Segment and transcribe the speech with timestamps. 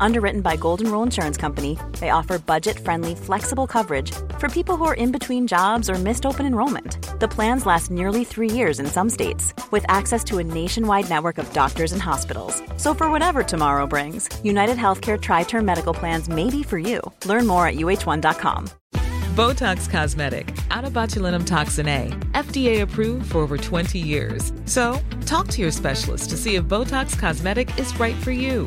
[0.00, 4.84] Underwritten by Golden Rule Insurance Company, they offer budget friendly, flexible coverage for people who
[4.84, 6.98] are in between jobs or missed open enrollment.
[7.20, 11.38] The plans last nearly three years in some states, with access to a nationwide network
[11.38, 12.62] of doctors and hospitals.
[12.76, 17.00] So, for whatever tomorrow brings, United Healthcare Tri Term Medical Plans may be for you.
[17.24, 18.70] Learn more at uh1.com.
[19.36, 24.52] Botox Cosmetic, out of botulinum toxin A, FDA approved for over 20 years.
[24.64, 28.66] So, talk to your specialist to see if Botox Cosmetic is right for you.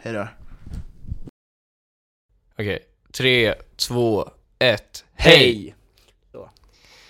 [0.00, 0.28] hej då.
[2.52, 5.74] Okej, tre, två, ett, hej!
[6.32, 6.50] Så.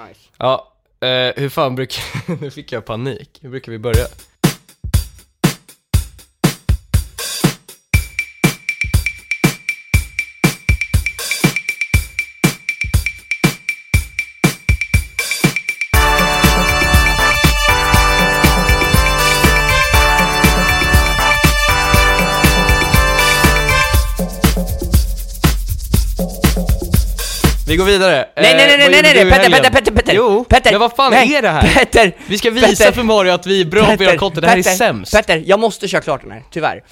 [0.09, 0.21] Nice.
[0.37, 2.03] Ja, eh, hur fan brukar,
[2.41, 4.05] nu fick jag panik, hur brukar vi börja?
[27.69, 28.29] Vi går vidare.
[28.37, 29.51] Nej, nej, nej, Eh, nej, nej, nej, i Petter?
[29.51, 30.13] Petter, Petter, Petter!
[30.15, 31.75] Jo, Petter, men vad fan nej, är det här?
[31.75, 32.17] Petter!
[32.27, 34.57] Vi ska visa Petter, för Mario att vi är bra på att content, det här
[34.57, 35.13] är Petter, sämst.
[35.13, 36.83] Petter, jag måste köra klart den här, tyvärr.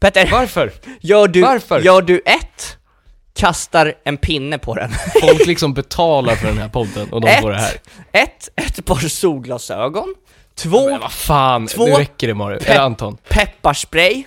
[0.00, 0.72] Petter, Varför?
[1.00, 1.80] gör du, Varför?
[1.80, 2.76] gör du ett,
[3.34, 4.90] kastar en pinne på den.
[5.20, 7.80] Folk liksom betalar för den här podden och de ett, får det här.
[8.12, 10.14] ett, ett par solglasögon.
[10.54, 11.86] Två, Men vad fan, Två.
[11.86, 12.58] nu räcker det Mario.
[12.64, 13.16] Eller Anton.
[13.28, 14.24] pepparspray.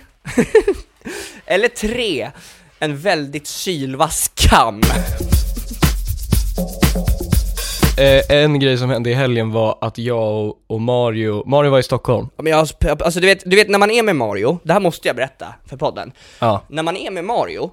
[1.46, 2.30] Eller tre,
[2.78, 4.80] en väldigt sylvass kam.
[7.98, 11.78] Eh, en grej som hände i helgen var att jag och, och Mario, Mario var
[11.78, 12.28] i Stockholm.
[12.36, 12.68] Ja, Men jag,
[13.02, 15.54] alltså du vet, du vet när man är med Mario, det här måste jag berätta
[15.66, 16.12] för podden.
[16.38, 16.62] Ja.
[16.68, 17.70] När man är med Mario,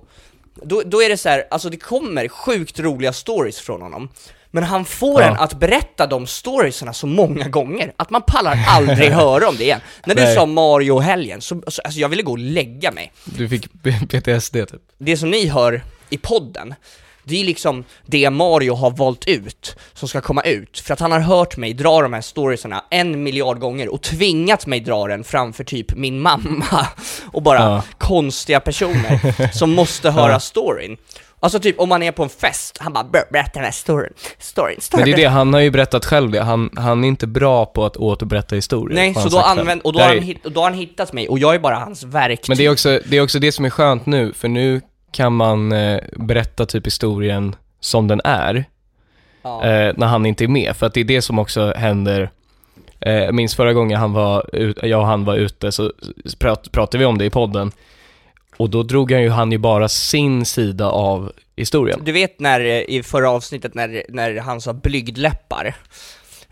[0.64, 4.09] då, då är det så här, alltså det kommer sjukt roliga stories från honom.
[4.53, 5.28] Men han får Ja.
[5.28, 9.63] en att berätta de storiesarna så många gånger, att man pallar aldrig höra om det
[9.63, 9.80] igen.
[10.06, 10.36] När du Nej.
[10.36, 13.12] sa Mario-helgen, så, så alltså jag ville gå och lägga mig.
[13.25, 13.68] Du fick
[14.09, 14.81] PTSD typ.
[14.98, 16.74] Det som ni hör i podden,
[17.31, 20.80] det är liksom det Mario har valt ut som ska komma ut.
[20.80, 24.66] För att han har hört mig dra de här storiesarna en miljard gånger och tvingat
[24.66, 26.88] mig dra den framför typ min mamma
[27.34, 27.84] och bara Ja.
[27.97, 30.97] konstiga personer som måste höra storyn.
[31.44, 34.13] Alltså typ om man är på en fest, han bara "Ber- berätta den här storyn,
[34.40, 35.02] storyn, storyn.
[35.06, 36.42] Men det är det, han har ju berättat själv det.
[36.44, 38.96] Han, han är inte bra på att återberätta historier.
[38.96, 41.30] Nej, så då, använd, och då har, är- han och då har han hittat mig
[41.30, 42.50] och jag är bara hans verktyg.
[42.50, 45.33] Men det är, också, det är också det som är skönt nu, för nu kan
[45.33, 48.66] man eh, berätta typ historien som den är,
[49.41, 49.63] ja.
[49.66, 50.75] eh, när han inte är med.
[50.75, 52.29] För att det är det som också händer,
[52.99, 55.91] eh, jag minns förra gången han var ut, jag och han var ute så
[56.39, 57.71] prat, pratade vi om det i podden.
[58.57, 62.01] Och då drog han ju, han ju bara sin sida av historien.
[62.05, 65.75] Du vet när, eh, i förra avsnittet när, när han sa blygdläppar,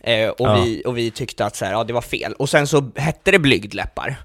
[0.03, 0.61] eh, och, Ja.
[0.63, 3.31] vi, och vi tyckte att så här, ja, det var fel, och sen så hette
[3.31, 4.15] det blygdläppar.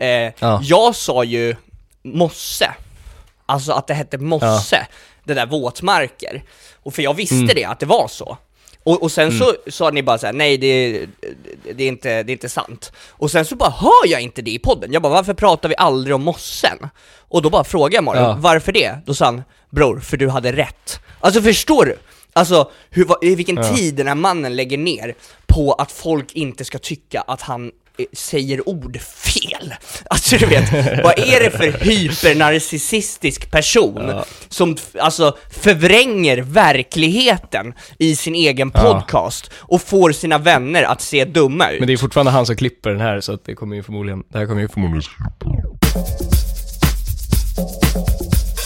[0.00, 0.60] Eh, Ja.
[0.62, 1.56] Jag sa ju
[2.02, 2.74] mosse,
[3.46, 4.86] alltså att det hette mosse,
[5.24, 6.42] det där våtmarker.
[6.82, 7.48] Och för jag visste Mm.
[7.54, 8.38] det, att det var så.
[8.84, 11.06] Och, och sen så sa ni bara så här: nej det,
[11.74, 12.92] det, är inte, det är inte sant.
[13.10, 14.92] Och sen så bara hör jag inte det i podden.
[14.92, 16.78] Jag bara, varför pratar vi aldrig om mossen?
[17.28, 18.36] Och då bara frågade jag Mario, Ja.
[18.40, 18.98] varför det?
[19.06, 21.00] Då sa han, bror, för du hade rätt.
[21.20, 21.98] Alltså förstår du?
[22.32, 23.76] Alltså, hur, vilken Ja.
[23.76, 25.14] tid den här mannen lägger ner
[25.46, 27.72] på att folk inte ska tycka att han
[28.12, 29.74] säger ord fel.
[30.10, 30.72] Alltså du vet,
[31.04, 34.24] vad är det för hypernarcissistisk person Ja.
[34.48, 38.80] som alltså förvränger verkligheten i sin egen Ja.
[38.82, 41.80] podcast och får sina vänner att se dumma ut?
[41.80, 44.22] Men det är fortfarande han som klipper den här, så att det kommer ju förmodligen,
[44.32, 45.02] det här kommer ju förmodligen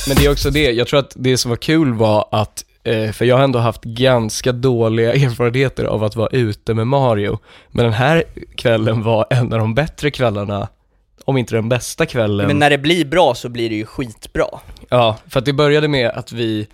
[0.09, 2.68] Men det är också det, jag tror att det som var kul var att Eh,
[3.13, 7.39] för jag har ändå haft ganska dåliga erfarenheter av att vara ute med Mario.
[7.71, 8.25] Men den här
[8.57, 10.69] kvällen var en av de bättre kvällarna,
[11.25, 12.47] om inte den bästa kvällen.
[12.47, 14.47] Men när det blir bra så blir det ju skitbra.
[14.89, 16.67] Ja, för att det började med att vi, eh,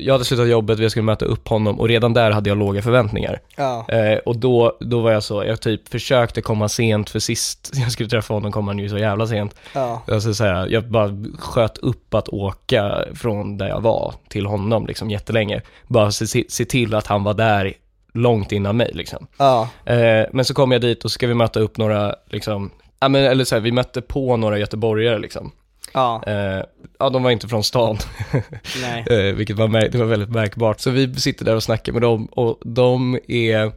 [0.00, 2.82] jag hade slutat jobbet, vi skulle möta upp honom och redan där hade jag låga
[2.82, 3.40] förväntningar.
[3.56, 3.86] Ja.
[3.88, 7.92] Eh, och då, då var jag så, jag typ försökte komma sent för sist jag
[7.92, 9.54] skulle träffa honom kom han ju så jävla sent.
[9.72, 10.02] Ja.
[10.08, 14.86] Alltså så här, jag bara sköt upp att åka från där jag var till honom
[14.86, 15.62] liksom jättelänge.
[15.86, 17.74] Bara se, se till att han var där
[18.12, 19.26] långt innan mig liksom.
[19.36, 19.68] Ja.
[19.84, 22.70] Eh, men så kom jag dit och så ska vi möta upp några, liksom,
[23.00, 25.52] ja men eller så här, vi mötte på några göteborgare liksom.
[25.94, 26.22] Ja.
[26.26, 26.64] Eh,
[26.98, 27.98] ja, de var inte från stan,
[28.82, 29.04] Nej.
[29.10, 30.80] eh, vilket var, det var väldigt märkbart.
[30.80, 33.72] Så vi sitter där och snackar med dem och de är,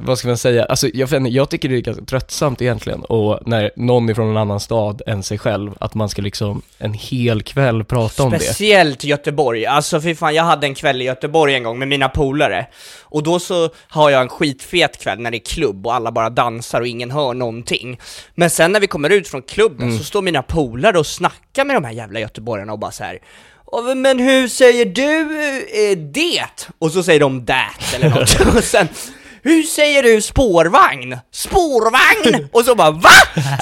[0.00, 3.70] vad ska man säga, alltså jag, jag tycker det är ganska tröttsamt egentligen och när
[3.76, 7.42] någon är från en annan stad än sig själv, att man ska liksom en hel
[7.42, 8.40] kväll prata om det.
[8.40, 12.08] Speciellt Göteborg, alltså fy fan jag hade en kväll i Göteborg en gång med mina
[12.08, 12.66] polare
[13.02, 16.30] Och då så har jag en skitfet kväll när det är klubb och alla bara
[16.30, 17.98] dansar och ingen hör någonting
[18.34, 19.98] Men sen när vi kommer ut från klubben Mm.
[19.98, 23.18] så står mina polare och snackar med de här jävla göteborgarna och bara så här.
[23.66, 25.20] "Åh, Men hur säger du
[25.90, 26.44] eh, det?
[26.78, 28.88] Och så säger de that eller något och sen
[29.48, 31.18] hur säger du spårvagn?
[31.32, 32.48] Spårvagn!
[32.52, 33.10] Och så bara VA?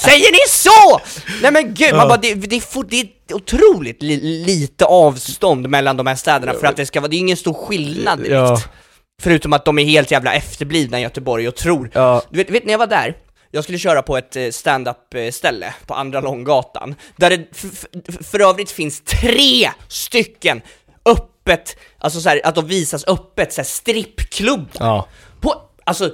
[0.02, 1.00] Säger ni så?
[1.42, 3.00] Nej men gud, man bara, det, det, det
[3.30, 7.16] är otroligt li, lite avstånd mellan de här städerna för att det ska vara, det
[7.16, 8.32] är ingen stor skillnad direkt.
[8.32, 8.60] Ja.
[9.22, 11.90] Förutom att de är helt jävla efterblivna i Göteborg och tror.
[11.92, 12.22] Ja.
[12.30, 13.16] Du vet, vet när jag var där,
[13.50, 17.46] jag skulle köra på ett eh, stand-up eh, ställe på Andra Långgatan, där det
[18.24, 20.62] för övrigt finns tre stycken
[21.06, 24.68] öppet, alltså så här, att de visas öppet, så här strippklubbar.
[24.78, 25.08] Ja.
[25.86, 26.10] Alltså,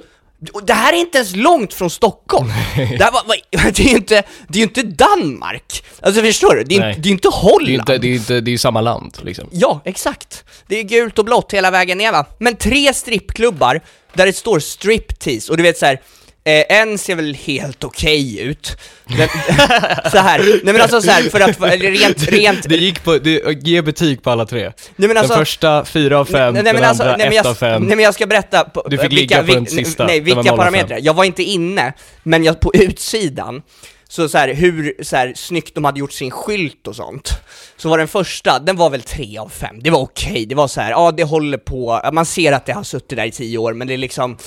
[0.53, 2.47] och det här är inte ens långt från Stockholm.
[2.75, 3.23] det, här var,
[3.71, 5.83] det är ju inte, det är inte Danmark.
[6.01, 6.63] Alltså förstår du?
[6.63, 6.95] Det är, Nej.
[6.99, 7.67] det är inte Holland.
[7.67, 9.49] Det är inte, det är inte, det är ju samma land liksom.
[9.51, 10.43] Ja, exakt.
[10.67, 12.25] Det är gult och blått hela vägen ner va.
[12.39, 13.81] Men tre strippklubbar
[14.13, 16.01] där det står striptease, och du vet så här.
[16.45, 18.77] Eh, en ser väl helt okej ut.
[19.17, 19.27] Den,
[20.11, 20.39] så här.
[20.63, 24.23] nej men alltså så här, för att rent, rent, Det gick på, det, ge betyg
[24.23, 24.71] på alla tre.
[24.95, 27.27] nej men alltså, den första fyra av fem, nej, nej, men den alltså, andra nej,
[27.27, 27.81] ett jag, av fem.
[27.83, 30.35] Nej men jag ska berätta på, Du fick vilka, ligga på den sista, Nej, vilka
[30.35, 30.57] 0 av fem.
[30.57, 30.99] parametrar.
[31.01, 31.93] Jag var inte inne,
[32.23, 33.61] men jag, på utsidan,
[34.09, 37.29] så, så här, hur så här, snyggt de hade gjort sin skylt och sånt.
[37.77, 40.67] Så var den första, den var väl 3 av 5, det var okej, det var
[40.67, 43.57] så här, ja det håller på, man ser att det har suttit där i 10
[43.57, 44.37] år, men det är liksom,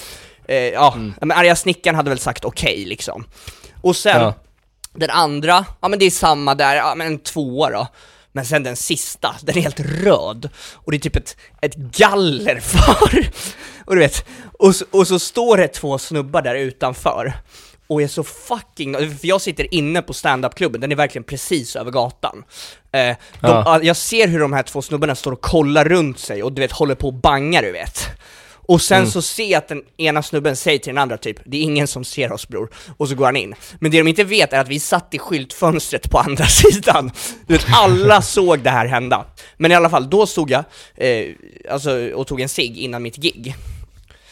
[0.48, 1.14] eh, ja, Mm.
[1.20, 3.24] men arga snickaren hade väl sagt okej liksom.
[3.82, 4.34] Och sen, Ja.
[4.94, 7.86] den andra, ja men det är samma där, ja men en tvåa då.
[8.32, 10.48] Men sen den sista, den är helt röd.
[10.74, 13.30] Och det är typ ett, ett galler för.
[13.86, 14.24] Och du vet,
[14.58, 17.32] och och så står det två snubbar där utanför.
[17.88, 21.90] Och är så fucking, för jag sitter inne på standup-klubben, den är verkligen precis över
[21.90, 22.44] gatan.
[22.92, 23.16] Eh, de,
[23.48, 23.80] Ja.
[23.82, 26.72] Jag ser hur de här två snubbarna står och kollar runt sig och du vet,
[26.72, 28.06] håller på och bangar du vet.
[28.68, 29.10] Och sen Mm.
[29.10, 31.86] så ser jag att den ena snubben säger till den andra typ, det är ingen
[31.86, 33.54] som ser oss bror, och så går han in.
[33.80, 37.10] Men det de inte vet är att vi satt i skyltfönstret på andra sidan.
[37.46, 39.24] Du vet, alla såg det här hända.
[39.56, 40.64] Men i alla fall, då stod jag,
[40.94, 41.26] eh,
[41.70, 43.54] alltså, och tog en cigg innan mitt gig.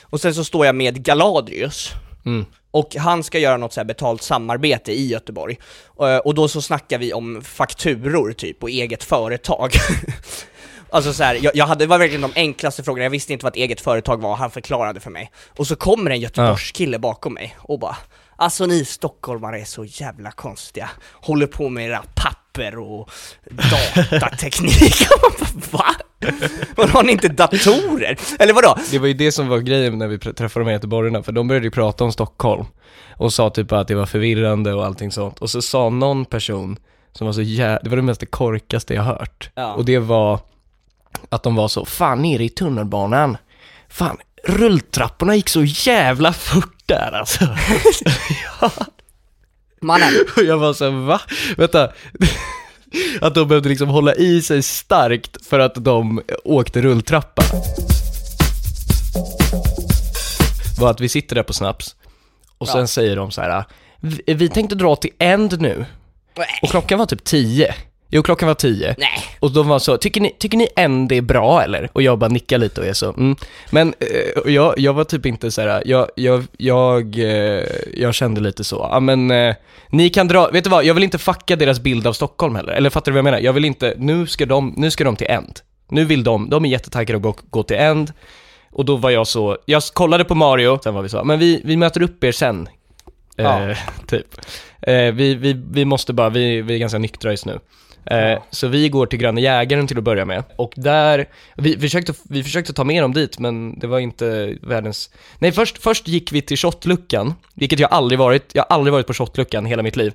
[0.02, 1.90] Och sen så står jag med Galadrius,
[2.26, 2.44] Mm.
[2.70, 5.58] och han ska göra något så betalt samarbete i Göteborg.
[6.00, 9.72] Eh, Och då så snackar vi om fakturor typ, och eget företag.
[10.94, 13.44] Alltså så här, jag, jag hade, det var verkligen de enklaste frågorna, jag visste inte
[13.44, 15.30] vad ett eget företag var, han förklarade för mig.
[15.58, 17.96] Och så kommer en Göteborgskille bakom mig och bara
[18.36, 23.10] Alltså ni stockholmare är så jävla konstiga, håller på med era papper och
[24.10, 24.94] datateknik.
[25.70, 25.84] Va?
[26.76, 28.18] Vadå, har ni inte datorer?
[28.38, 28.76] Eller vadå?
[28.90, 31.48] Det var ju det som var grejen när vi träffade de här göteborgarna, för de
[31.48, 32.64] började ju prata om Stockholm
[33.16, 35.38] och sa typ att det var förvirrande och allting sånt.
[35.38, 36.76] Och så sa någon person
[37.12, 37.78] som var så jä...
[37.82, 39.50] det var det mest korkaste jag hört.
[39.54, 39.72] Ja.
[39.72, 40.40] Och det var
[41.28, 43.36] att de var så, fan nere i tunnelbanan,
[43.88, 47.44] fan rulltrapporna gick så jävla fort där alltså.
[49.80, 51.20] Mannen, Och jag var så va?
[51.56, 51.92] Vänta.
[53.20, 57.42] Att de behövde liksom hålla i sig starkt för att de åkte rulltrappa.
[60.78, 61.96] Var att vi sitter där på Snaps
[62.58, 62.86] och sen Ja.
[62.86, 63.64] säger de så här.
[64.00, 65.86] "Vi- tänkte dra till End nu.
[66.62, 67.74] Och klockan var typ 10.
[68.14, 68.94] Jo, klockan var 10.
[68.98, 69.10] nej.
[69.40, 71.90] Och de var så, tycker ni, tycker ni End är bra eller?
[71.92, 73.36] Och jag bara nickar lite och är så, mm.
[73.70, 78.14] Men eh, och jag, jag var typ inte så här, jag, jag, jag, eh, jag
[78.14, 79.54] kände lite så, ja men eh,
[79.90, 82.72] ni kan dra, vet du vad, jag vill inte fucka deras bild av Stockholm heller.
[82.72, 83.38] Eller fattar du vad jag menar?
[83.38, 85.60] Jag vill inte, nu ska de, nu ska de till End.
[85.88, 88.12] Nu vill de, de är jättetaggade att gå, gå till End.
[88.72, 91.60] Och då var jag så, jag kollade på Mario, sen var vi så, men vi,
[91.64, 92.68] vi möter upp er sen.
[93.36, 93.70] Ja.
[93.70, 94.26] Eh, typ.
[94.82, 97.58] Eh, vi, vi, vi måste bara, vi, vi är ganska nyktra just nu.
[98.06, 100.44] Eh, så vi går till Gröna Jägaren till att börja med.
[100.56, 105.10] Och där, vi försökte, vi försökte ta med dem dit, men det var inte världens...
[105.38, 109.06] Nej, först, först gick vi till shotluckan, vilket jag aldrig varit, jag har aldrig varit
[109.06, 110.12] på shotluckan hela mitt liv.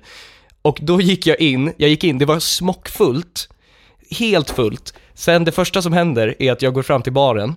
[0.62, 3.48] Och då gick jag in, jag gick in, det var smockfullt,
[4.18, 4.94] helt fullt.
[5.14, 7.54] Sen det första som händer är att jag går fram till baren,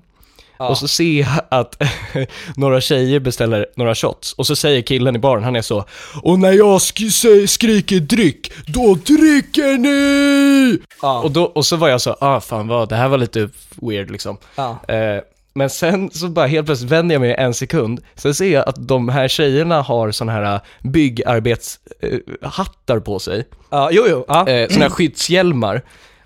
[0.57, 1.81] och så ser jag att
[2.55, 5.86] några tjejer beställer några shots och så säger killen i baren, han är så
[6.22, 7.00] Och när jag sk
[7.48, 10.79] skriker dryck, då dricker ni!
[11.24, 13.50] Och, då, och så var jag så, ah fan vad, det här var lite
[13.81, 14.38] weird liksom.
[14.55, 14.77] Ja.
[14.88, 15.22] Eh,
[15.55, 18.88] men sen så bara helt plötsligt vänder jag mig en sekund, sen ser jag att
[18.88, 24.25] de här tjejerna har såna här byggarbetshattar på sig, Ja, jo, jo.
[24.27, 24.48] Ja.
[24.48, 25.81] eh, såna här skyddshjälmar.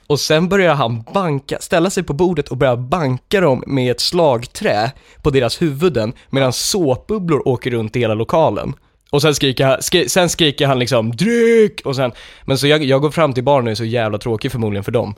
[0.07, 3.99] Och sen börjar han banka, ställa sig på bordet och börja banka dem med ett
[3.99, 8.73] slagträ på deras huvuden medan såpbubblor åker runt i hela lokalen.
[9.09, 12.11] Och sen skriker han, skri, sen skriker han liksom 'Dryck!' och sen,
[12.45, 14.91] men så jag, jag går fram till baren och är så jävla tråkig förmodligen för
[14.91, 15.15] dem.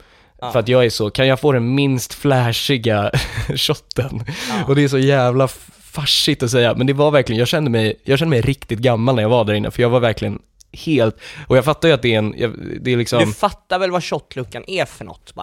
[0.52, 3.10] För att jag är så, kan jag få den minst flashiga
[3.56, 4.24] shotten?
[4.66, 5.48] Och det är så jävla
[5.82, 9.14] farsigt att säga, men det var verkligen, jag kände mig, jag kände mig riktigt gammal
[9.14, 10.38] när jag var där inne, för jag var verkligen
[10.72, 12.30] helt, och jag fattar ju att det är en,
[12.80, 13.18] det är liksom...
[13.18, 15.34] Du fattar väl vad shotluckan är för något,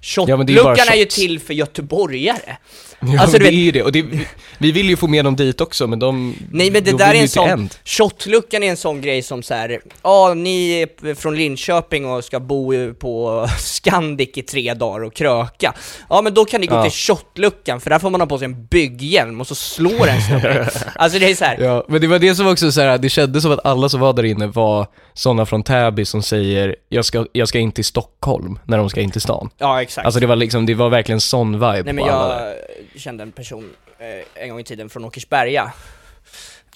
[0.00, 0.28] Balafjang?
[0.28, 2.56] Ja, är Shotluckan är, ju till för göteborgare.
[3.00, 4.26] Ja, Alltså, det du är vet- ju det, och det, vi,
[4.58, 6.34] vi vill ju få med dem dit också, men de...
[6.52, 9.54] Nej men det de där är en sån, shotluckan är en sån grej som så
[9.54, 9.80] här.
[10.02, 15.74] ja ni är från Linköping och ska bo på Scandic i tre dagar och kröka.
[16.10, 16.82] Ja men då kan ni gå Ja.
[16.82, 20.22] till shotluckan för där får man ha på sig en bygghjälm och så slår en
[20.22, 20.70] snubbe.
[20.94, 21.58] Alltså det är så här.
[21.60, 24.00] Ja, men det var det som också så här, det kändes som att alla som
[24.00, 27.84] var där inne var sådana från Täby som säger jag ska, jag ska in till
[27.84, 29.50] Stockholm när de ska in till stan.
[29.58, 30.04] Ja exakt.
[30.04, 32.56] Alltså det var liksom, det var verkligen sån vibe Nej men på alla där.
[32.92, 35.72] jag kände en person eh, en gång i tiden från Åkersberga.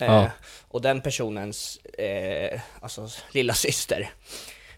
[0.01, 0.31] Eh, Ja.
[0.69, 4.11] Och den personens, eh, alltså lilla syster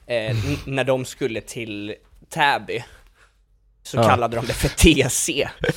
[0.06, 0.36] eh,
[0.66, 1.94] när de skulle till
[2.30, 2.84] Täby
[3.82, 4.08] så Ja.
[4.08, 5.48] kallade de det för TC.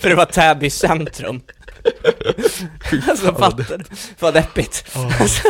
[0.00, 1.40] för det var Täby centrum.
[3.10, 3.84] alltså fattar du?
[4.18, 4.84] Vad deppigt.
[5.20, 5.48] Alltså,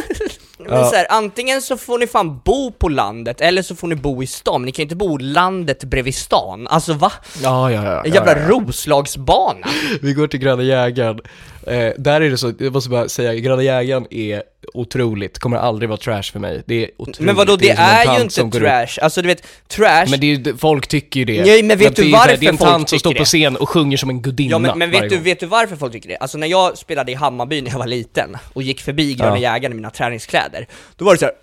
[0.59, 0.85] Men Ja.
[0.85, 4.23] så här, antingen så får ni fan bo på landet, eller så får ni bo
[4.23, 6.69] i stan, men ni kan ju inte bo landet bredvid stan.
[6.69, 7.13] Alltså va?
[7.43, 8.05] Ja, ja, ja.
[8.05, 8.49] En ja, jävla ja.
[8.49, 9.67] Roslagsbana!
[10.03, 11.21] Vi går till Gröna Jägaren.
[11.67, 14.43] Eh, där är det så, jag måste bara säga, Gröna Jägaren är
[14.75, 16.63] otroligt, kommer aldrig vara trash för mig.
[16.67, 17.21] Det är otroligt.
[17.21, 20.33] Men vadå, det, en är, tant ju inte trash, alltså du vet, trash Men det
[20.33, 21.45] är, folk tycker ju det.
[21.45, 22.89] Nej, men vet du det är ju så här, varför Det är en folk tant
[22.89, 23.29] som står tycker på det?
[23.29, 25.93] scen och sjunger som en gudinna Ja men, men vet du, vet du varför folk
[25.93, 26.17] tycker det?
[26.17, 29.53] Alltså när jag spelade i Hammarby när jag var liten och gick förbi Gröna Ja.
[29.53, 30.67] Jägaren i mina träningskläder,
[30.97, 31.35] då var det så här.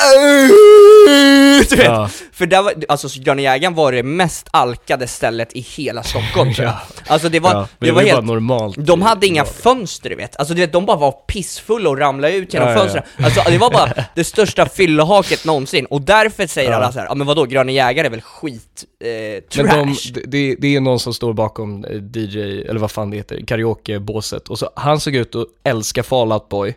[1.70, 1.84] Du vet?
[1.86, 2.08] Ja.
[2.32, 6.66] För där var, alltså Gröna Jägaren var det mest alkade stället i hela Stockholm tror
[6.66, 6.74] jag.
[7.06, 8.76] Alltså det var, Ja, det, det var helt, normalt.
[8.78, 12.34] de hade inga fönster du vet, alltså du vet, de bara var pissfulla och ramlade
[12.34, 12.82] ut genom Ja, ja, ja.
[12.82, 13.04] fönstren.
[13.24, 17.14] Alltså det var bara det största fyllehaket någonsin, och därför säger alla så här, ja
[17.14, 19.64] men vadå, Gröna Jägare är väl skit, eh, trash?
[19.64, 21.90] Men de, det, det är någon som står bakom eh,
[22.22, 24.48] DJ, eller vad fan det heter, karaokebåset.
[24.48, 26.74] Och så, han såg ut att älska Fall Out Boy.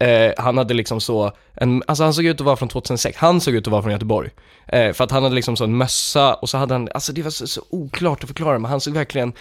[0.00, 3.40] Eh, han hade liksom så, en, alltså han såg ut att vara från 2006, han
[3.40, 4.30] såg ut att vara från Göteborg.
[4.66, 7.22] Eh, för att han hade liksom så en mössa och så hade han, alltså det
[7.22, 9.32] var så, så oklart att förklara, men han såg verkligen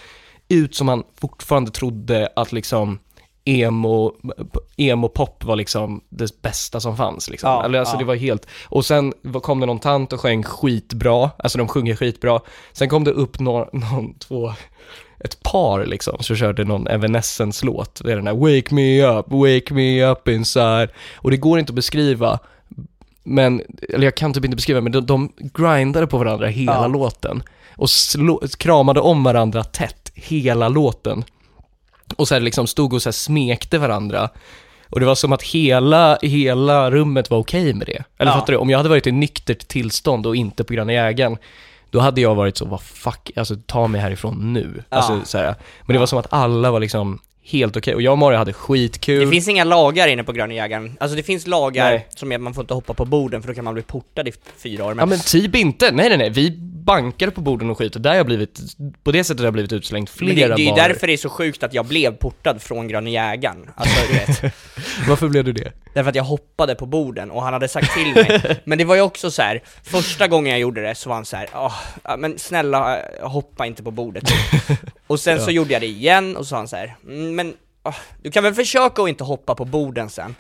[0.48, 3.00] ut som han fortfarande trodde att liksom
[3.46, 4.14] emo,
[4.78, 7.50] emo-pop var liksom det bästa som fanns liksom.
[7.50, 8.00] Ja, alltså ja.
[8.00, 11.96] det var helt, och sen kom det någon tant och sjöng skitbra, alltså de sjunger
[11.96, 12.40] skitbra.
[12.72, 14.54] Sen kom det upp någon, någon två,
[15.20, 19.74] ett par liksom, som körde någon Evanescence-låt, det är den här Wake me up, wake
[19.74, 20.90] me up inside.
[21.16, 22.40] Och det går inte att beskriva,
[23.24, 26.88] men, eller jag kan typ inte beskriva, men de, de grindade på varandra hela Ja.
[26.88, 27.44] låten.
[27.76, 31.24] Och slå, kramade om varandra tätt hela låten.
[32.16, 34.30] Och så här liksom stod och så smekte varandra.
[34.90, 38.04] Och det var som att hela, hela rummet var okej med det.
[38.18, 38.40] Eller Ja.
[38.40, 38.58] fattar du?
[38.60, 41.38] Om jag hade varit i nyktert tillstånd och inte på Gröna Jägaren,
[41.90, 44.84] då hade jag varit så, vad fuck, alltså ta mig härifrån nu.
[44.90, 44.98] Ja.
[44.98, 45.56] Alltså, så här.
[45.86, 47.96] Men det var som att alla var liksom helt okej.
[47.96, 49.26] Och jag och Mario hade skitkul.
[49.26, 52.08] Det finns inga lagar inne på Gröna Jägaren, alltså det finns lagar Nej.
[52.16, 54.28] som är att man får inte hoppa på borden för då kan man bli portad
[54.28, 56.50] i fyra år Ja men, men typ inte, nej nej nej, vi
[56.90, 58.60] bankade på borden och skit och där har jag blivit,
[59.04, 61.18] på det sättet har jag blivit utslängd flera det, det är ju därför det är
[61.18, 64.54] så sjukt att jag blev portad från Gröna Jägaren, alltså du vet.
[65.08, 65.72] Varför blev du det?
[65.94, 68.60] Därför att jag hoppade på borden och han hade sagt till mig.
[68.64, 69.62] Men det var ju också så här.
[69.84, 73.66] första gången jag gjorde det så var han så här, "Åh, ja, men snälla hoppa
[73.66, 74.24] inte på bordet.
[75.08, 77.54] Och sen så gjorde jag det igen och så sa han så här, "Mm, men
[77.84, 80.36] åh, du kan väl försöka att inte hoppa på borden sen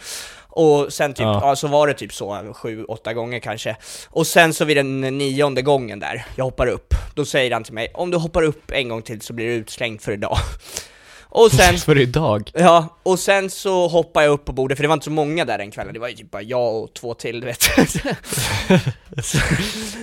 [0.59, 1.39] och sen typ, Ja.
[1.43, 1.55] ja.
[1.55, 3.75] så var det typ så sju, åtta gånger kanske
[4.09, 7.73] Och sen så vid den nionde gången där, jag hoppar upp Då säger han till
[7.73, 10.37] mig, om du hoppar upp en gång till så blir du utslängd för idag
[11.31, 12.51] Och sen, För idag.
[12.53, 15.45] ja, och sen så hoppar jag upp på bordet, för det var inte så många
[15.45, 17.61] där den kvällen, det var ju typ bara jag och två till, du vet.
[19.23, 19.37] så,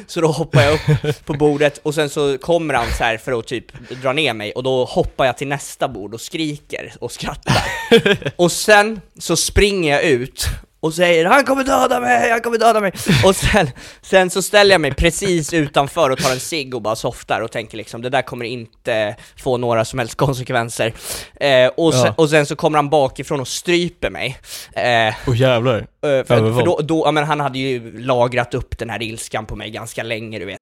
[0.06, 3.38] så då hoppar jag upp på bordet, och sen så kommer han så här för
[3.38, 3.64] att typ
[4.02, 7.62] dra ner mig, och då hoppar jag till nästa bord och skriker och skrattar.
[8.36, 10.46] och sen så springer jag ut,
[10.86, 12.92] och säger 'Han kommer döda mig, han kommer döda mig'
[13.24, 13.70] Och sen,
[14.02, 17.52] sen så ställer jag mig precis utanför och tar en cigg och bara softar och
[17.52, 20.92] tänker liksom det där kommer inte få några som helst konsekvenser.
[21.40, 22.14] Eh, och, sen, Ja.
[22.16, 24.38] och sen så kommer han bakifrån och stryper mig.
[24.72, 25.76] Eh, Åh jävlar.
[25.78, 29.46] eh, för, för då, då, ja, men han hade ju lagrat upp den här ilskan
[29.46, 30.58] på mig ganska länge du vet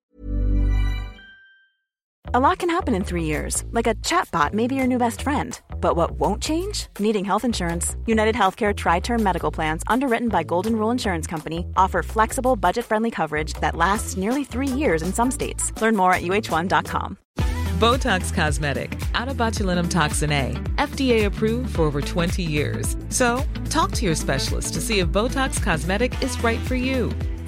[2.35, 5.23] A lot can happen in three years, like a chatbot may be your new best
[5.23, 5.57] friend.
[5.81, 6.89] But what won't change?
[6.99, 7.95] Needing health insurance.
[8.07, 12.85] United Healthcare Tri Term Medical Plans, underwritten by Golden Rule Insurance Company, offer flexible, budget
[12.85, 15.71] friendly coverage that lasts nearly three years in some states.
[15.81, 17.19] Learn more at uh1.com.
[17.79, 22.97] Botox Cosmetic, out of botulinum toxin A, FDA approved for over 20 years.
[23.11, 27.13] So, talk to your specialist to see if Botox Cosmetic is right for you.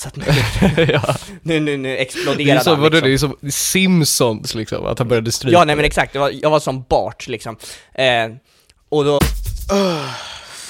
[0.00, 0.24] Så att nu,
[0.92, 1.16] ja.
[1.42, 3.30] nu, nu, nu Det är exploderade som, han vadå, liksom.
[3.40, 5.52] det är som Simpsons liksom, att han började stryka.
[5.52, 7.56] Ja nej men exakt, jag var, jag var som Bart liksom
[7.94, 8.30] eh,
[8.88, 9.18] Och då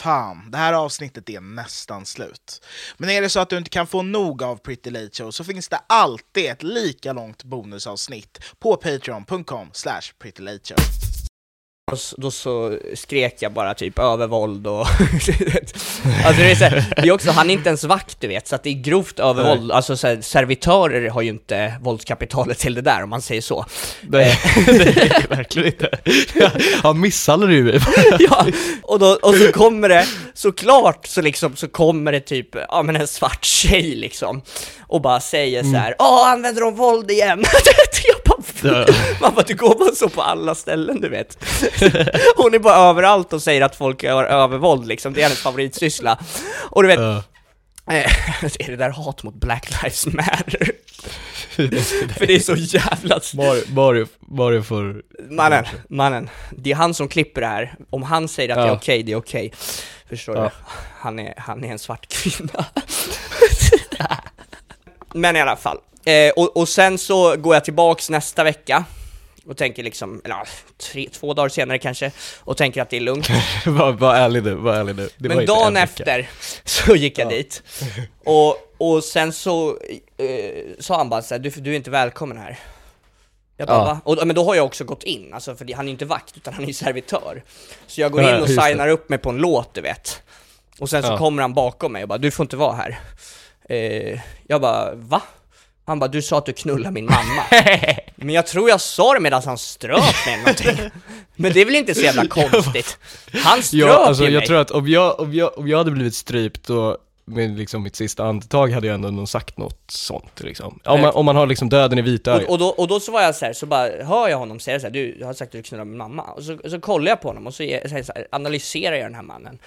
[0.04, 2.66] Fan, det här avsnittet är nästan slut.
[2.96, 5.44] Men är det så att du inte kan få nog av Pretty Late Show så
[5.44, 10.76] finns det alltid ett lika långt bonusavsnitt på patreon.com slash prettylateshow.
[12.16, 14.80] Då så skrek jag bara typ övervåld och...
[16.24, 18.48] alltså det är, så här, det är också, han är inte ens vakt du vet,
[18.48, 22.74] så att det är grovt övervåld, alltså så här, servitörer har ju inte våldskapitalet till
[22.74, 23.66] det där om man säger så.
[24.02, 25.90] Nej, det är verkligen inte.
[26.82, 27.80] Han misshandlade ju mig.
[28.18, 28.46] ja,
[28.82, 32.96] och, då, och så kommer det, såklart så liksom, så kommer det typ, ja men
[32.96, 34.42] en svart tjej liksom,
[34.80, 37.44] och bara säger så här, åh använder de våld igen?
[38.62, 38.86] Ja.
[39.20, 41.38] man bara, det går bara så på alla ställen du vet.
[42.36, 46.18] Hon är bara överallt och säger att folk gör övervåld liksom, det är hennes favoritsyssla.
[46.70, 47.16] Och du vet, Ja.
[47.94, 48.12] eh,
[48.58, 50.70] är det där hat mot Black Lives Matter?
[52.18, 55.02] För det är så jävla Mario, Mario, Mario får...
[55.30, 57.74] Mannen, mannen, det är han som klipper det här.
[57.90, 58.72] Om han säger att det är Ja.
[58.72, 59.52] okej, det är okej.
[60.08, 60.42] Förstår Ja.
[60.42, 60.50] du?
[60.98, 62.64] Han är, han är en svart kvinna.
[65.14, 65.78] Men i alla fall.
[66.06, 68.84] Eh, och, och sen så går jag tillbaks nästa vecka
[69.46, 70.44] och tänker liksom, eller ja,
[70.78, 73.28] tre, två dagar senare kanske, och tänker att det är lugnt.
[73.66, 75.08] Var, var ärlig nu, var ärlig nu.
[75.16, 76.28] Det Men dagen efter
[76.64, 77.62] så gick jag dit,
[78.24, 79.78] och, och sen så
[80.18, 82.58] eh, sa han bara såhär, du, du är inte välkommen här.
[83.56, 83.84] Jag bara, Ja.
[83.84, 84.00] va?
[84.04, 86.36] Och, men då har jag också gått in, alltså för han är ju inte vakt
[86.36, 87.42] utan han är ju servitör.
[87.86, 88.66] Så jag går Ja, in och just det.
[88.66, 90.22] signar upp mig på en låt du vet.
[90.78, 91.18] Och sen så Ja.
[91.18, 92.98] kommer han bakom mig och bara, du får inte vara här.
[93.68, 95.22] Eh, jag bara, va?
[95.86, 97.44] Han bara, du sa att du knullar min mamma.
[98.16, 100.90] men jag tror jag sa det medan han ströp mig eller någonting.
[101.36, 102.98] Men det är väl inte så jävla konstigt?
[103.32, 104.46] Han ströp Ja, alltså ju jag mig.
[104.46, 107.96] tror att om jag, om jag, om jag hade blivit strypt då med liksom mitt
[107.96, 110.80] sista andetag hade jag ändå nog sagt något sånt liksom.
[110.84, 113.12] Om man, om man har liksom döden i vita Och, och, då, och då så
[113.12, 115.34] var jag så här, så bara hör jag honom säga så här, du jag har
[115.34, 116.22] sagt att du knullar min mamma.
[116.22, 119.14] Och så, så kollar jag på honom och så, så, här, så analyserar jag den
[119.14, 119.58] här mannen.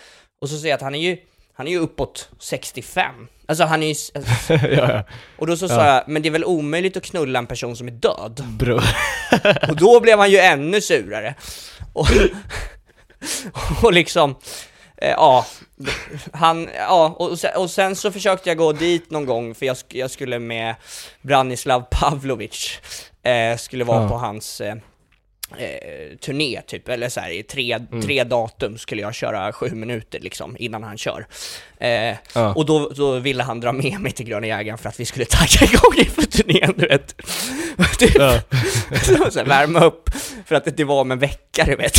[0.42, 1.18] Och så ser jag att han är ju,
[1.58, 3.28] han är ju uppåt 65.
[3.46, 5.04] Alltså han är ju, alltså, ja, ja.
[5.38, 7.88] och då så sa jag, men det är väl omöjligt att knulla en person som
[7.88, 8.44] är död?
[8.60, 8.80] Bro.
[9.70, 11.36] Och då blev han ju ännu surare.
[11.94, 12.08] Och,
[13.84, 14.36] och liksom,
[14.98, 15.46] eh, ja,
[16.34, 19.78] han, ja, och sen, och sen så försökte jag gå dit någon gång, för jag,
[19.88, 20.76] jag skulle med
[21.22, 22.80] Branislav Pavlovic,
[23.24, 24.76] eh, skulle vara på hans eh,
[25.58, 30.20] eh, turné typ, eller så här, i tre, tre datum skulle jag köra sju minuter
[30.20, 31.28] liksom, innan han kör.
[31.80, 32.54] Eh, Ja.
[32.54, 35.26] Och då, då ville han dra med mig till Gröna Jägaren för att vi skulle
[35.30, 37.16] tagga igång inför turnén, du vet.
[38.00, 38.16] typ.
[38.16, 38.40] Ja.
[39.32, 40.10] så här, värma upp,
[40.46, 41.94] för att det var om en vecka, du vet.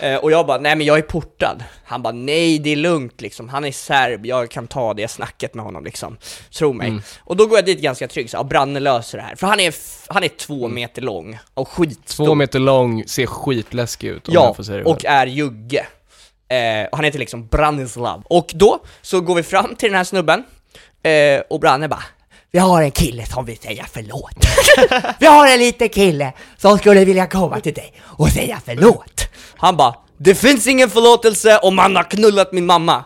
[0.00, 1.64] Eh, och jag bara, nej men jag är portad.
[1.84, 5.54] Han bara, nej det är lugnt liksom, han är serb, jag kan ta det snacket
[5.54, 6.16] med honom liksom.
[6.58, 6.88] Tro mig.
[6.88, 7.02] Mm.
[7.20, 9.36] Och då går jag dit ganska trygg, så, ja, Branne löser det här.
[9.36, 9.74] För han är,
[10.08, 12.26] han är två meter lång och skitstor.
[12.26, 15.14] Två meter lång, ser skitläskig ut om Ja, jag får säga det och själv.
[15.14, 15.86] är jugge.
[16.48, 18.22] Eh, och han heter liksom Branislav.
[18.26, 20.44] Och då så går vi fram till den här snubben,
[21.02, 22.02] eh, och Branne bara
[22.54, 24.34] vi har en kille som vill säga förlåt.
[25.18, 29.28] vi har en liten kille som skulle vilja komma till dig och säga förlåt.
[29.56, 33.04] Han bara, det finns ingen förlåtelse om man har knullat min mamma.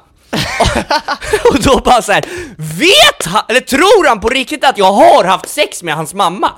[1.51, 2.25] och då bara så här,
[2.57, 6.51] vet han, eller tror han på riktigt att jag har haft sex med hans mamma?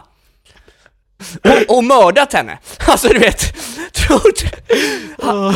[1.44, 2.58] Och, och mördat henne?
[2.86, 3.54] Alltså du vet,
[3.92, 4.32] tror
[5.22, 5.54] han,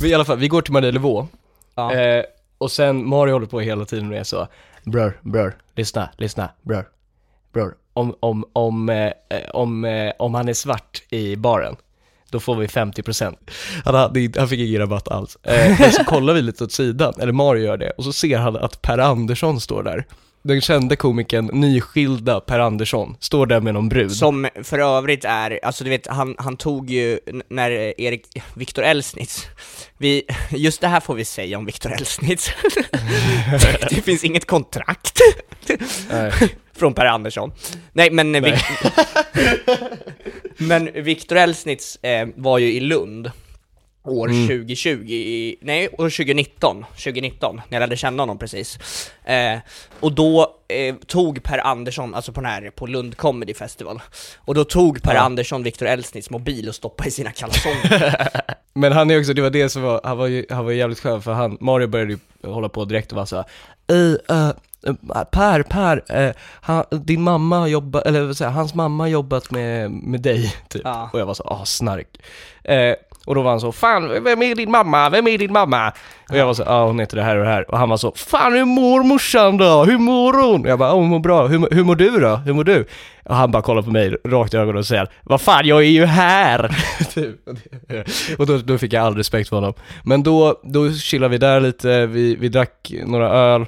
[0.00, 1.28] Vi, I alla fall, vi går till Marielevå.
[1.74, 1.94] Ja.
[1.94, 2.24] Eh,
[2.58, 4.48] och sen Mario håller på hela tiden med så,
[4.84, 6.84] bror, bror, lyssna, lyssna, bror,
[7.52, 7.74] bror.
[7.92, 11.76] Om, om, om, eh, eh, om, eh, om han är svart i baren,
[12.30, 13.36] då får vi 50%
[13.84, 15.38] Han, hade, han fick ingen rabatt alls.
[15.42, 18.38] Eh, men så kollar vi lite åt sidan, eller Mario gör det, och så ser
[18.38, 20.06] han att Per Andersson står där.
[20.42, 24.12] Den kände komikern, nyskilda Per Andersson, står där med någon brud.
[24.12, 27.70] Som för övrigt är, alltså du vet, han, han tog ju, när
[28.00, 29.46] Erik, Viktor Elsnitz,
[29.98, 32.50] vi, just det här får vi säga om Viktor Elsnitz,
[33.90, 35.20] det finns inget kontrakt
[36.76, 37.52] från Per Andersson.
[37.92, 38.60] Nej men, Nej.
[40.56, 43.30] men Viktor Elsnitz eh, var ju i Lund
[44.08, 48.78] år 2020, i, nej år 2019, 2019, när jag lärde känna honom precis.
[49.24, 49.58] Eh,
[50.00, 54.00] och då eh, tog Per Andersson, alltså på den här, på Lund Comedy Festival,
[54.36, 55.20] och då tog Per Ja.
[55.20, 58.16] Andersson Viktor Elsnitz mobil och stoppade i sina kalsonger.
[58.72, 60.78] Men han är också, det var det som var, han var ju, han var ju
[60.78, 62.18] jävligt skön för han, Mario började ju
[62.50, 63.44] hålla på direkt och var såhär
[63.92, 64.52] uh,
[65.32, 69.90] Per, Per, eh, han, din mamma har jobbat, eller jag, hans mamma har jobbat med,
[69.90, 70.82] med dig, typ.
[70.84, 71.10] Ja.
[71.12, 72.20] Och jag var så, ah snark.
[72.64, 72.94] Eh,
[73.28, 75.10] och då var han så, fan, vem är din mamma?
[75.10, 75.92] Vem är din mamma?
[76.30, 77.70] Och jag var så, ja ah, hon heter det här och det här.
[77.70, 79.84] Och han var så, fan hur mår morsan då?
[79.84, 80.60] Hur mår hon?
[80.60, 81.46] Och jag bara, ah, hon mår bra.
[81.46, 82.36] Hur, hur mår du då?
[82.36, 82.86] Hur mår du?
[83.24, 85.90] Och han bara kollar på mig rakt i ögonen och säger, vad fan jag är
[85.90, 86.76] ju här!
[87.14, 87.36] typ.
[88.38, 89.74] och då, då fick jag all respekt för honom.
[90.04, 93.66] Men då, då chillade vi där lite, vi, vi drack några öl.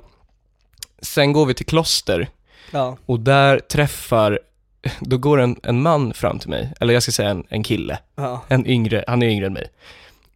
[1.03, 2.29] Sen går vi till kloster.
[2.70, 2.96] ja.
[3.07, 4.38] Och där träffar,
[5.01, 7.99] då går en, en man fram till mig, eller jag ska säga en, en kille,
[8.14, 8.45] ja.
[8.49, 9.66] en yngre, han är yngre än mig,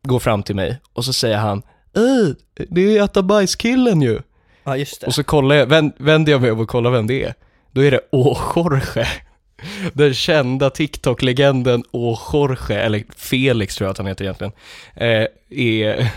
[0.02, 1.62] går fram till mig och så säger han
[1.96, 4.20] Äh, det är äta bajskillen ju.
[4.64, 5.06] Ja just det.
[5.06, 7.34] Och så kollar jag, vänd, vänder jag mig om och kollar vem det är.
[7.72, 9.06] Då är det Å Jorge.
[9.92, 14.52] Den kända TikTok-legenden Å Jorge, eller Felix tror jag att han heter egentligen,
[14.94, 16.10] eh, är,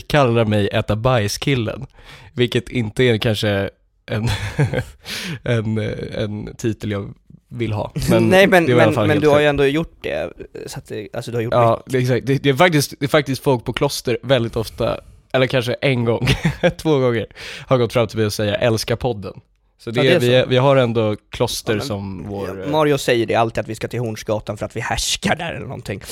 [0.06, 1.86] kallar mig äta bajskillen.
[2.32, 3.70] Vilket inte är kanske
[4.06, 4.28] en,
[5.42, 5.78] en,
[6.14, 7.14] en titel jag
[7.52, 7.92] vill ha.
[8.10, 10.32] Men Nej men, men, men du har ju ändå gjort det,
[10.66, 12.26] så att det, alltså du har gjort Ja, det exakt.
[12.26, 15.00] Det, det, är faktiskt, det är faktiskt folk på kloster väldigt ofta,
[15.32, 16.28] eller kanske en gång,
[16.82, 17.26] två gånger,
[17.66, 19.40] har gått fram till mig och säger 'älskar podden'
[19.84, 20.48] Så det, Ja, det är vi, så.
[20.48, 22.48] vi har ändå kloster Ja, men- som vår...
[22.58, 25.36] Ja, eh, Mario säger det alltid att vi ska till Hornsgatan för att vi härskar
[25.36, 26.02] där eller någonting.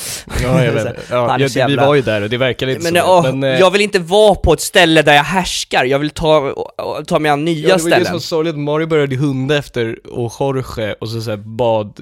[0.43, 0.85] Ja, jag vet.
[0.87, 3.09] Ja, ja, så det, vi jävla- var ju där och det verkar lite Men, så.
[3.19, 6.11] åh, men eh, jag vill inte vara på ett ställe där jag härskar, jag vill
[6.11, 6.55] ta,
[7.07, 8.05] ta mig an nya ja, det det ställen.
[8.05, 12.01] som var sorgligt, Mario började hunda efter och Jorge och så, så bad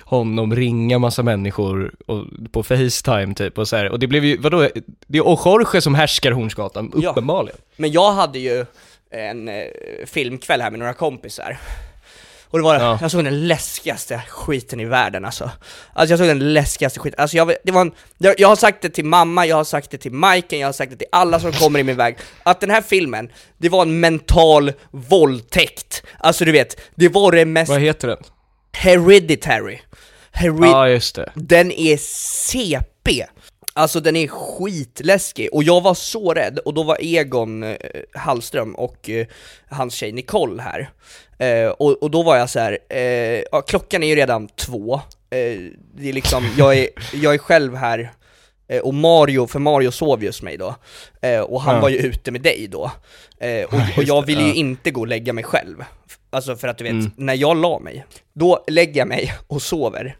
[0.00, 3.90] honom ringa massa människor och, på Facetime typ och så här.
[3.90, 4.68] och det blev ju, vadå,
[5.06, 7.10] det är och Jorge som härskar Hornsgatan, Ja.
[7.10, 7.58] uppenbarligen.
[7.76, 8.66] Men jag hade ju
[9.10, 9.64] en eh,
[10.06, 11.58] filmkväll här med några kompisar.
[12.48, 12.98] Och det var, Ja.
[13.00, 15.50] jag såg den läskigaste skiten i världen alltså.
[15.92, 18.88] Alltså jag såg den läskigaste skiten, alltså jag, det var en, jag, har sagt det
[18.90, 21.52] till mamma, jag har sagt det till Majken, jag har sagt det till alla som
[21.52, 26.02] kommer i min väg, att den här filmen, det var en mental våldtäkt.
[26.18, 28.18] Alltså du vet, det var det mest Vad heter den?
[28.72, 29.78] hereditary.
[30.32, 31.32] Heri- Ja, just det.
[31.34, 33.24] den är CP!
[33.76, 37.76] Alltså den är skitläskig, och jag var så rädd, och då var Egon eh,
[38.14, 39.26] Hallström och eh,
[39.70, 40.90] hans tjej Nicole här.
[41.38, 44.94] Eh, och, och då var jag så här, eh, ja, klockan är ju redan två,
[45.30, 45.58] eh,
[45.94, 48.12] det är liksom, jag är, jag är själv här,
[48.68, 50.74] eh, och Mario, för Mario sov just mig då,
[51.48, 51.80] och han Ja.
[51.80, 52.90] var ju ute med dig då.
[53.68, 55.84] Och, och jag ville ju inte gå och lägga mig själv.
[56.30, 57.10] Alltså för att du vet, Mm.
[57.16, 60.16] när jag la mig, då lägger jag mig och sover,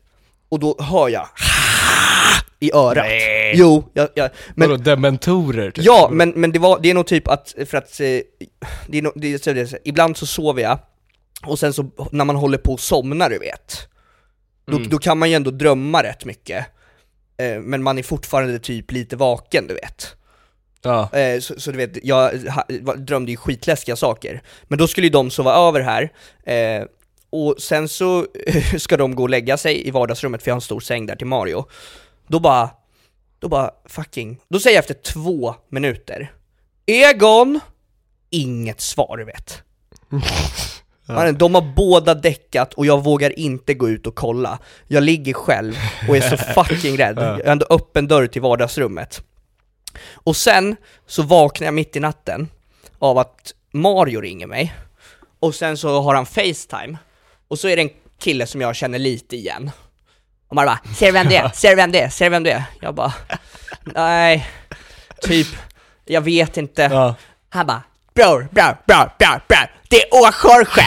[0.48, 1.28] och då hör jag
[2.60, 3.06] i örat.
[3.54, 5.70] Jo, jag, jag, men, Vadå, dementorer?
[5.70, 5.84] Typ.
[5.84, 8.06] ja, men, men det, var, det är nog typ att, för att, eh,
[8.86, 10.78] det är nog, det är, så det är, så- ibland så sover jag,
[11.46, 13.88] och sen så när man håller på att somna du vet,
[14.66, 14.88] då, Mm.
[14.88, 16.66] då kan man ju ändå drömma rätt mycket.
[17.38, 20.16] Eh, men man är fortfarande typ lite vaken du vet.
[20.82, 21.12] Ja.
[21.12, 22.30] Eh, så, så du vet, jag
[22.96, 24.42] drömde ju skitläskiga saker.
[24.64, 26.12] Men då skulle ju de sova över här,
[26.44, 26.84] eh,
[27.30, 28.26] och sen så
[28.78, 31.16] ska de gå och lägga sig i vardagsrummet för jag har en stor säng där
[31.16, 31.64] till Mario.
[32.26, 32.70] Då bara,
[33.38, 36.32] då bara fucking, då säger jag efter två minuter
[36.86, 37.60] Egon!
[38.30, 39.62] Inget svar vet.
[41.08, 44.58] Mannen, De har båda däckat och jag vågar inte gå ut och kolla.
[44.86, 45.74] Jag ligger själv
[46.08, 47.18] och är så fucking rädd.
[47.18, 49.22] Jag har ändå öppen dörr till vardagsrummet.
[50.12, 52.48] Och sen så vaknar jag mitt i natten
[52.98, 54.74] av att Mario ringer mig,
[55.40, 56.98] och sen så har han Facetime,
[57.48, 59.70] och så är det en kille som jag känner lite igen.
[60.48, 61.48] Och man bara 'Ser du vem det är?
[61.48, 62.08] Ser du vem det är?
[62.08, 63.12] Ser du vem det är?' Jag bara
[63.84, 64.42] 'Nej'
[65.22, 65.46] typ,
[66.04, 66.82] jag vet inte.
[66.92, 67.14] Ja.
[67.50, 67.82] Han bara
[68.14, 70.84] Bror, bror, bror, bror, bror, det är Å Jorge!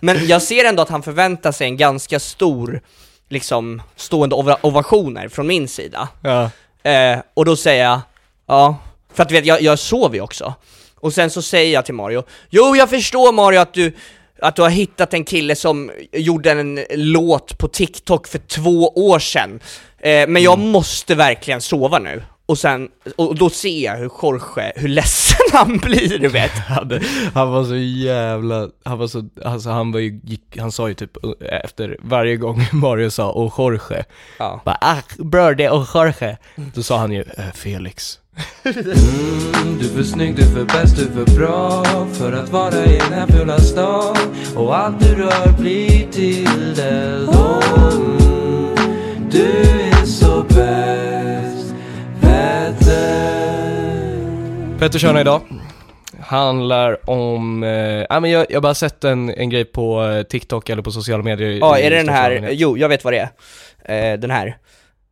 [0.00, 2.80] Men jag ser ändå att han förväntar sig en ganska stor,
[3.28, 6.08] liksom, stående ova- ovationer från min sida.
[6.22, 6.50] Ja.
[6.90, 8.00] Eh, och då säger jag,
[8.46, 8.76] ja,
[9.14, 10.54] för att du vet, jag, jag sover ju också.
[11.00, 13.96] Och sen så säger jag till Mario, jo jag förstår Mario att du,
[14.38, 19.18] att du har hittat en kille som gjorde en låt på TikTok för två år
[19.18, 19.60] sedan.
[19.98, 22.22] Eh, men jag måste verkligen sova nu.
[22.46, 26.50] Och sen, och då ser jag hur Jorge, hur ledsen han blir du vet.
[26.68, 27.00] Han,
[27.34, 30.94] han var så jävla, han var så, alltså han var ju, gick, han sa ju
[30.94, 31.32] typ uh,
[31.64, 34.04] efter varje gång Mario sa och Jorge,
[34.38, 34.60] Ja.
[34.64, 36.36] bara ah bror det är och Jorge,
[36.74, 38.18] då sa han ju "Eh, Felix.
[38.64, 42.48] Mm, du är för snygg, du är för bäst, du är för bra för att
[42.48, 44.16] vara i den här fula stan.
[44.56, 48.74] Och allt du rör blir till eld mm,
[49.30, 49.44] Du
[49.90, 51.74] är så bäst,
[52.20, 54.18] Petter.
[54.78, 55.40] Petters hörna idag.
[56.20, 57.70] Handlar om, eh,
[58.08, 60.90] ja men jag, jag har bara sett en, en grej på eh, TikTok eller på
[60.90, 63.28] sociala medier Ja, i är det den här, jo jag vet vad det
[63.84, 64.12] är.
[64.12, 64.56] Eh, den här.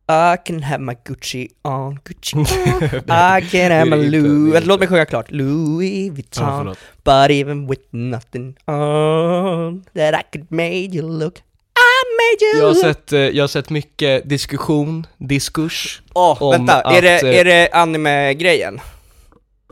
[0.09, 2.43] I can have my Gucci on, Gucci on.
[3.09, 5.31] I can have my är Louis, är låt mig sjunga klart.
[5.31, 12.45] Louis Vuitton, but even with nothing on, that I could made you look, I made
[12.45, 16.95] you Jag har sett, eh, jag har sett mycket diskussion, diskurs Åh, om vänta, är
[16.95, 18.79] att, det, eh, är det anime-grejen?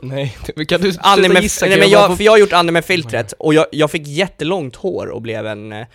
[0.02, 0.36] Nej,
[0.68, 1.66] kan du Anime, gissa?
[1.66, 5.22] nej men jag, för jag har gjort anime-filtret, och jag, jag fick jättelångt hår och
[5.22, 5.72] blev en...
[5.72, 5.86] Eh,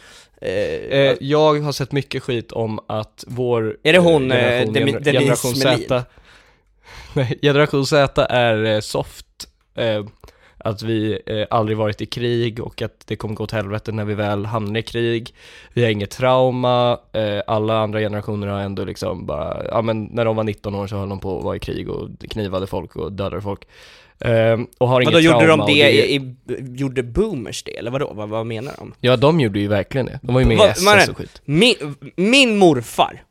[0.43, 4.75] Eh, jag har sett mycket skit om att vår Är det hon, eh, eh, generation,
[4.75, 5.55] Demi- gener- generation?
[5.55, 6.03] Z
[7.13, 9.25] Nej, generation Z är eh, soft
[9.75, 10.05] eh,
[10.63, 14.05] Att vi eh, aldrig varit i krig och att det kommer gå åt helvete när
[14.05, 15.33] vi väl hamnar i krig
[15.73, 20.25] Vi har inget trauma, eh, alla andra generationer har ändå liksom bara, ja men när
[20.25, 22.95] de var 19 år så höll de på att vara i krig och knivade folk
[22.95, 23.61] och dödade folk
[24.19, 26.35] eh, Och har vadå, gjorde de och det, i, i,
[26.77, 28.11] gjorde boomers det, eller vadå?
[28.15, 28.93] Vad, vad menar de?
[28.99, 31.41] Ja de gjorde ju verkligen det, de var ju med Vad- i SS och skit
[31.45, 31.75] Min,
[32.15, 33.23] min morfar,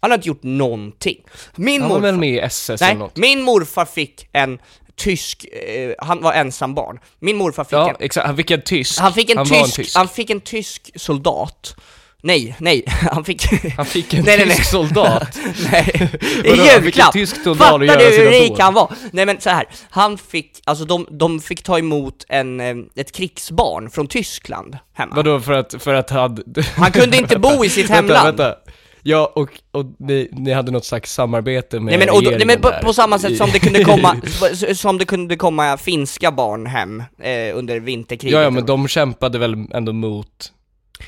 [0.00, 1.16] han har inte gjort någonting.
[1.56, 3.16] Min Han var morfar, väl med i SS nej, eller något?
[3.16, 4.58] min morfar fick en
[4.98, 6.98] tysk, eh, han var ensam barn.
[7.20, 8.26] Min morfar fick Ja, en, exakt.
[8.26, 9.00] Han fick en tysk.
[9.00, 11.76] han fick en, var tysk, han fick en tysk soldat.
[12.22, 13.42] Nej, nej, han fick...
[13.76, 14.64] Han fick en Nej, nej, tysk nej.
[14.64, 15.38] soldat.
[15.72, 16.10] Nej,
[16.44, 17.12] i han en julklapp!
[17.12, 18.92] tysk Fattar du hur rik han var?
[19.12, 23.12] Nej men så här, han fick, alltså de, de fick ta emot en, eh, ett
[23.12, 25.16] krigsbarn från Tyskland hemma.
[25.16, 26.42] Vadå för att, för att han...
[26.76, 28.26] Han kunde inte bo i sitt hemland.
[28.26, 28.72] Vänta, vänta.
[29.08, 32.46] Ja, och, och ni, ni hade något slags samarbete med Nej men, och då, nej,
[32.46, 34.20] men på, regeringen på samma sätt som det kunde komma,
[34.74, 38.36] som det kunde komma finska barn hem eh, under vinterkriget.
[38.36, 40.52] Ja, ja, men de kämpade väl ändå mot...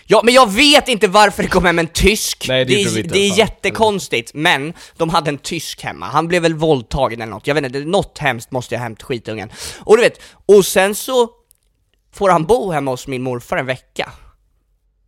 [0.06, 2.44] Ja, men jag vet inte varför det kom hem en tysk!
[2.48, 3.38] Nej, det det, är, inte, det är fan.
[3.38, 7.64] jättekonstigt, men de hade en tysk hemma, han blev väl våldtagen eller något, jag vet
[7.64, 9.50] inte, något hemskt måste jag ha hänt skitungen.
[9.78, 11.28] Och du vet, och sen så
[12.14, 14.12] får han bo hemma hos min morfar en vecka.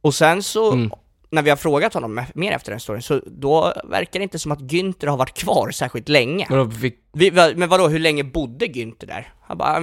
[0.01, 0.91] Och sen så, Mm.
[1.33, 4.53] När vi har frågat honom mer efter den storyn, så då verkar det inte som
[4.53, 6.47] att Günther har varit kvar särskilt länge.
[6.51, 6.71] Vadå,
[7.13, 9.33] Vi, va- men vadå, hur länge bodde Günther där?
[9.43, 9.83] Han bara, "Eh,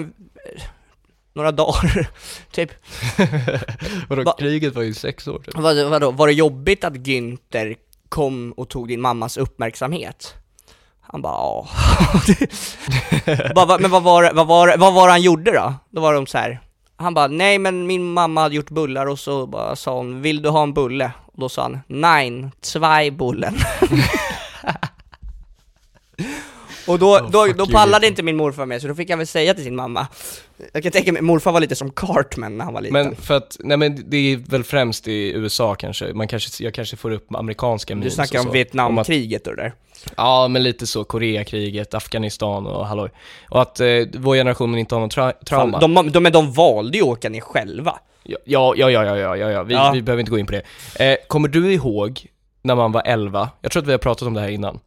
[1.34, 2.10] några dagar,
[2.52, 2.72] typ.
[4.10, 5.58] vadå Va- kriget var ju sex år typ.
[5.58, 7.76] Vad, vadå, var det jobbigt att Günther
[8.10, 10.34] kom och tog din mammas uppmärksamhet?
[11.02, 11.68] Han bara, ja.
[13.56, 15.74] Bara, "Va- men vad var, vad, var, vad var det han gjorde då?
[15.90, 16.60] Då var de så här.
[16.98, 20.42] Han bara, nej men min mamma hade gjort bullar och så bara sa hon, vill
[20.42, 21.12] du ha en bulle?
[21.39, 23.56] Och då sa han, nein, zwei bullen.
[26.88, 29.28] Och då, Oh, då, då pallade inte min morfar med, så då fick han väl
[29.28, 30.08] säga till sin mamma
[30.73, 33.38] Jag kan tänka mig, morfar var lite som Cartman när han var liten Men för
[33.38, 37.12] att, nej men det är väl främst i USA kanske, man kanske, jag kanske får
[37.12, 38.52] upp amerikanska Du memes snackar och om.
[38.52, 39.73] Vietnamkriget och det där
[40.17, 43.10] Ja, men lite så, Koreakriget, Afghanistan och halloj.
[43.49, 45.80] Och att eh, vår generation inte har någon tra- trauma.
[45.80, 49.18] Fan, de, de, men de valde ju att åka ner själva Ja, ja, ja, ja,
[49.18, 49.64] ja, ja, ja.
[49.64, 49.92] Vi, Ja.
[49.94, 50.64] vi behöver inte gå in på det.
[51.06, 52.26] Eh, kommer du ihåg
[52.62, 53.50] när man var 11?
[53.62, 54.80] Jag tror att vi har pratat om det här innan.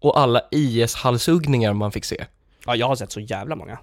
[0.00, 2.24] Och alla IS-halshuggningar man fick se.
[2.66, 3.78] Ja, jag har sett så jävla många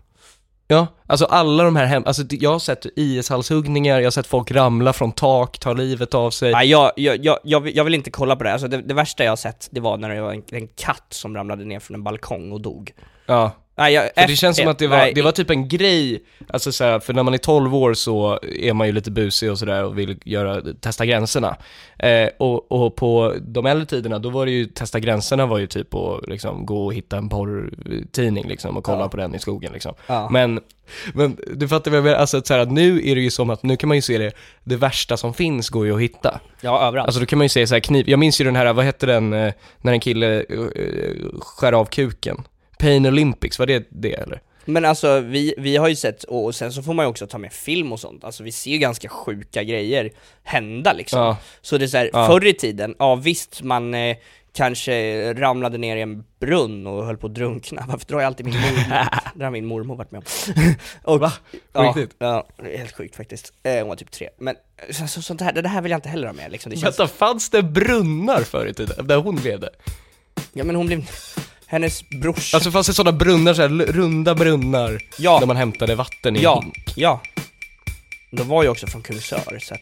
[0.71, 2.03] Ja, alltså alla de här hem...
[2.05, 6.31] Alltså jag har sett IS-halshuggningar, jag har sett folk ramla från tak, ta livet av
[6.31, 6.51] sig.
[6.51, 8.93] Nej, jag, jag, jag, jag, vill, jag vill inte kolla på det, alltså det, det
[8.93, 11.79] värsta jag har sett, det var när det var en, en katt som ramlade ner
[11.79, 12.91] från en balkong och dog
[13.25, 13.51] Ja.
[13.79, 16.23] Nej, jag, För det känns som att det var, nej, det var typ en grej,
[16.47, 19.51] alltså så här, för när man är 12 år så är man ju lite busig
[19.51, 21.57] och sådär och vill göra, testa gränserna.
[21.99, 25.67] Eh, och, och på de äldre tiderna, då var det ju, testa gränserna var ju
[25.67, 29.09] typ att liksom gå och hitta en porrtidning liksom och kolla Ja.
[29.09, 29.93] på den i skogen liksom.
[30.07, 30.29] Ja.
[30.29, 30.59] Men,
[31.13, 33.49] men du fattar vad jag menar, alltså att så här, nu är det ju som
[33.49, 34.31] att, nu kan man ju se det,
[34.63, 36.39] det värsta som finns går ju att hitta.
[36.61, 38.55] Ja, överallt Alltså då kan man ju se så här kniv, jag minns ju den
[38.55, 40.55] här, vad hette den, eh, när en kille eh,
[41.39, 42.43] skär av kuken
[42.79, 44.41] Pain Olympics, var det det eller?
[44.65, 47.37] Men alltså vi, vi har ju sett, och sen så får man ju också ta
[47.37, 50.11] med film och sånt, alltså vi ser ju ganska sjuka grejer
[50.43, 51.19] hända liksom.
[51.19, 51.37] Ja.
[51.61, 52.27] Så det är så här, Ja.
[52.27, 54.17] förr i tiden, ja visst man eh,
[54.53, 54.93] kanske
[55.33, 58.55] ramlade ner i en brunn och höll på att drunkna, varför drar jag alltid min
[58.55, 59.07] mormor?
[59.35, 60.73] det har min mormor varit med om.
[61.13, 61.33] och, Va?
[61.73, 62.15] Ja, riktigt?
[62.19, 63.53] ja, helt sjukt faktiskt.
[63.63, 64.29] Eh, hon var typ tre.
[64.37, 64.55] Men
[64.89, 66.69] så, så, sånt här, det här vill jag inte heller ha med liksom.
[66.69, 69.07] Det känns, Vänta, fanns det brunnar förr i tiden?
[69.07, 69.69] Där hon levde?
[70.53, 71.09] ja men hon blev,
[71.69, 75.01] hennes brorsa, Alltså fanns det sådana brunnar, så här, runda brunnar?
[75.17, 75.39] Ja.
[75.39, 76.93] Där man hämtade vatten i ja, hink?
[76.95, 77.21] ja.
[78.31, 79.81] De var ju också från Kungsör så att,